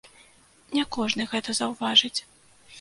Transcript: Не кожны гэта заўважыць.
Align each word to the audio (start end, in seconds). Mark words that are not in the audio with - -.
Не 0.77 0.85
кожны 0.97 1.29
гэта 1.35 1.57
заўважыць. 1.61 2.15